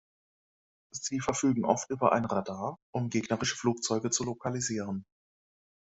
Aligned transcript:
Sie 0.89 1.19
verfügen 1.19 1.63
oft 1.63 1.91
über 1.91 2.11
ein 2.11 2.25
Radar, 2.25 2.79
um 2.91 3.11
gegnerische 3.11 3.55
Flugzeuge 3.55 4.09
zu 4.09 4.23
lokalisieren. 4.23 5.05